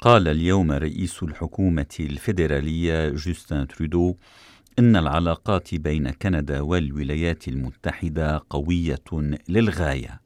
[0.00, 4.16] قال اليوم رئيس الحكومة الفيدرالية جوستن ترودو
[4.78, 9.02] إن العلاقات بين كندا والولايات المتحدة قوية
[9.48, 10.20] للغاية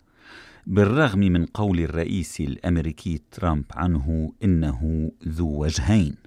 [0.67, 6.24] بالرغم من قول الرئيس الأمريكي ترامب عنه إنه ذو وجهين.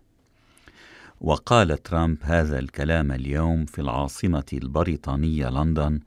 [1.22, 6.00] وقال ترامب هذا الكلام اليوم في العاصمة البريطانية لندن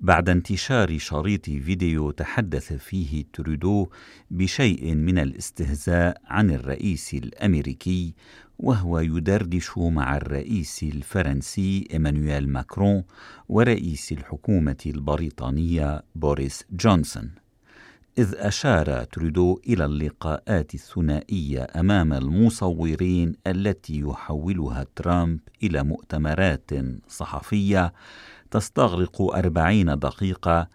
[0.00, 3.88] بعد انتشار شريط فيديو تحدث فيه ترودو
[4.30, 8.14] بشيء من الاستهزاء عن الرئيس الأمريكي
[8.58, 13.04] وهو يدردش مع الرئيس الفرنسي إيمانويل ماكرون
[13.48, 17.45] ورئيس الحكومة البريطانية بوريس جونسون.
[18.18, 26.70] إذ أشار ترودو إلى اللقاءات الثنائية أمام المصورين التي يحولها ترامب إلى مؤتمرات
[27.08, 27.92] صحفية
[28.50, 30.68] تستغرق أربعين دقيقة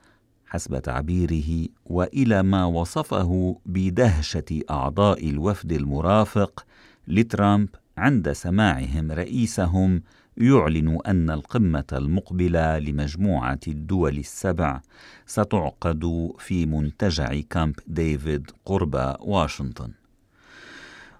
[0.47, 6.65] حسب تعبيره وإلى ما وصفه بدهشة أعضاء الوفد المرافق
[7.07, 7.69] لترامب
[8.01, 10.01] عند سماعهم رئيسهم
[10.37, 14.81] يعلن أن القمة المقبلة لمجموعة الدول السبع
[15.25, 19.91] ستعقد في منتجع كامب ديفيد قرب واشنطن.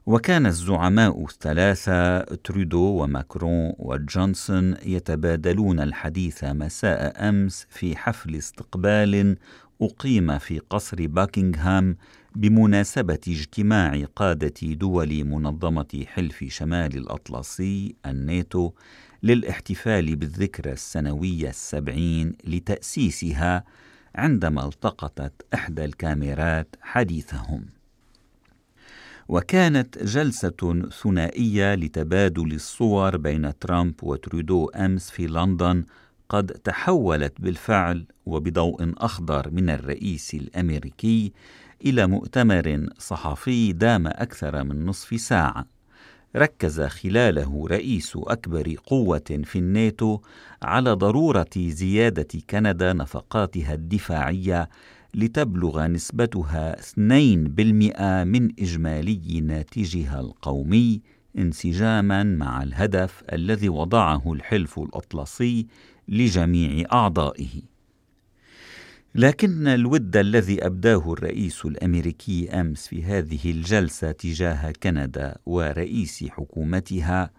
[0.05, 9.37] وكان الزعماء الثلاثة ترودو وماكرون وجونسون يتبادلون الحديث مساء أمس في حفل استقبال
[9.81, 11.97] أقيم في قصر باكنغهام
[12.35, 18.71] بمناسبة اجتماع قادة دول منظمة حلف شمال الأطلسي الناتو
[19.23, 23.63] للاحتفال بالذكرى السنوية السبعين لتأسيسها
[24.15, 27.65] عندما التقطت إحدى الكاميرات حديثهم.
[29.27, 35.83] وكانت جلسة ثنائية لتبادل الصور بين ترامب وترودو أمس في لندن
[36.29, 41.33] قد تحولت بالفعل وبضوء أخضر من الرئيس الأمريكي
[41.85, 45.65] إلى مؤتمر صحفي دام أكثر من نصف ساعة.
[46.35, 50.19] ركز خلاله رئيس أكبر قوة في الناتو
[50.63, 54.69] على ضرورة زيادة كندا نفقاتها الدفاعية
[55.15, 61.01] لتبلغ نسبتها 2% من إجمالي ناتجها القومي
[61.37, 65.67] انسجاما مع الهدف الذي وضعه الحلف الأطلسي
[66.07, 67.70] لجميع أعضائه.
[69.15, 77.31] لكن الود الذي ابداه الرئيس الامريكي امس في هذه الجلسه تجاه كندا ورئيس حكومتها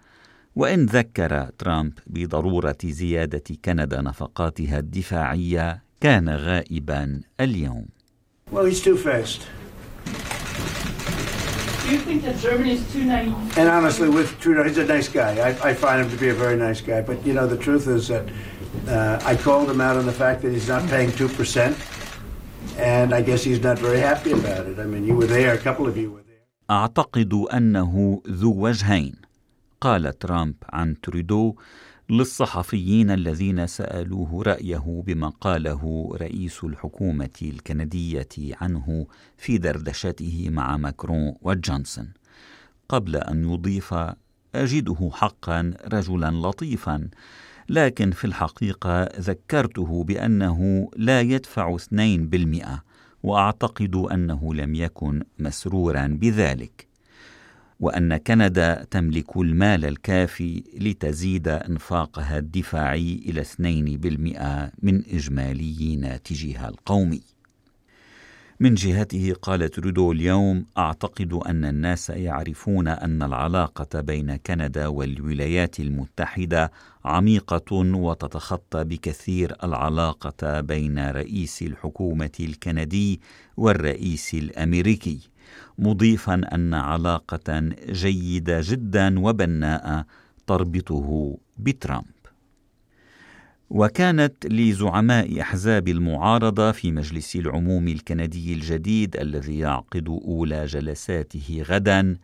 [0.57, 7.87] وان ذكر ترامب بضروره زياده كندا نفقاتها الدفاعيه كان غائبا اليوم.
[8.53, 9.41] Well, he's too fast.
[11.83, 13.59] Do you think that Germany is too naive?
[13.59, 15.33] And honestly, with Trudeau, he's a nice guy.
[15.49, 17.01] I, I find him to be a very nice guy.
[17.01, 18.25] But you know, the truth is that
[18.89, 21.75] Uh, I called him out on the fact that he's not paying 2%,
[22.79, 24.79] and I guess he's not very happy about it.
[24.79, 26.33] I mean, you were there, a couple of you were there.
[26.71, 29.15] أعتقد أنه ذو وجهين
[29.81, 31.55] قال ترامب عن ترودو
[32.11, 38.29] للصحفيين الذين سألوه رأيه بما قاله رئيس الحكومة الكندية
[38.61, 39.07] عنه
[39.37, 42.13] في دردشته مع ماكرون وجونسون
[42.89, 43.95] قبل أن يضيف
[44.55, 47.09] أجده حقا رجلا لطيفا
[47.69, 52.83] لكن في الحقيقة ذكرته بأنه لا يدفع 2%
[53.23, 56.87] وأعتقد أنه لم يكن مسرورا بذلك.
[57.81, 67.23] وأن كندا تملك المال الكافي لتزيد إنفاقها الدفاعي إلى 2% من إجمالي ناتجها القومي.
[68.63, 76.73] من جهته قال ترودو اليوم أعتقد أن الناس يعرفون أن العلاقة بين كندا والولايات المتحدة
[77.05, 83.21] عميقة وتتخطى بكثير العلاقة بين رئيس الحكومة الكندي
[83.57, 85.19] والرئيس الأمريكي
[85.79, 90.07] مضيفا أن علاقة جيدة جدا وبناءه
[90.47, 92.12] تربطه بترامب.
[93.75, 102.17] وكانت لزعماء أحزاب المعارضة في مجلس العموم الكندي الجديد الذي يعقد أولى جلساته غدا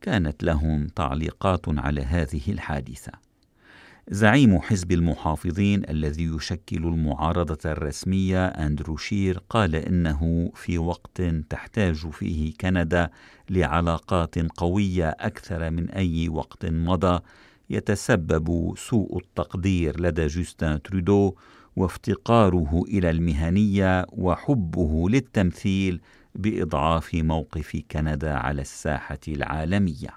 [0.00, 3.12] كانت لهم تعليقات على هذه الحادثة.
[4.08, 12.52] زعيم حزب المحافظين الذي يشكل المعارضة الرسمية أندرو شير قال إنه في وقت تحتاج فيه
[12.60, 13.10] كندا
[13.50, 17.20] لعلاقات قوية أكثر من أي وقت مضى
[17.70, 21.34] يتسبب سوء التقدير لدى جوستن ترودو
[21.76, 26.00] وافتقاره إلى المهنية وحبه للتمثيل
[26.34, 30.10] بإضعاف موقف كندا على الساحة العالمية.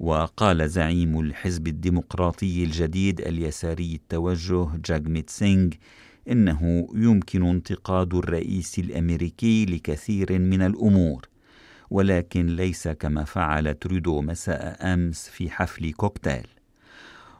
[0.00, 5.70] وقال زعيم الحزب الديمقراطي الجديد اليساري التوجه جاجميت سينغ
[6.30, 11.22] إنه يمكن انتقاد الرئيس الأمريكي لكثير من الأمور
[11.90, 16.46] ولكن ليس كما فعل ترودو مساء أمس في حفل كوكتيل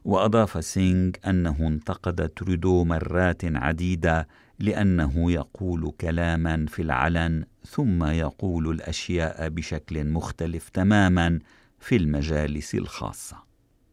[0.04, 9.48] وأضاف سينغ أنه انتقد ترودو مرات عديدة لأنه يقول كلاما في العلن ثم يقول الأشياء
[9.48, 11.38] بشكل مختلف تماما
[11.80, 13.36] في المجالس الخاصة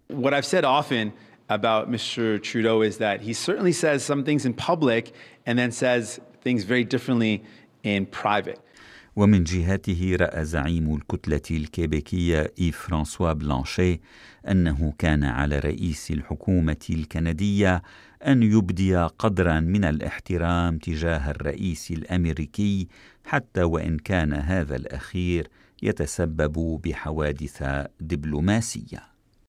[0.10, 1.12] What I've said often
[1.50, 2.42] about Mr.
[2.42, 5.14] Trudeau is that he certainly says some things in public
[5.46, 7.44] and then says things very differently
[7.84, 8.60] in private.
[9.18, 14.00] ومن جهته رأى زعيم الكتلة الكيبيكيه إيف فرانسوا بلانشي
[14.48, 17.82] أنه كان على رئيس الحكومة الكندية
[18.28, 22.88] أن يبدي قدرا من الاحترام تجاه الرئيس الأمريكي
[23.26, 25.48] حتى وإن كان هذا الأخير
[25.84, 27.64] يتسبب بحوادث
[28.00, 29.17] دبلوماسية.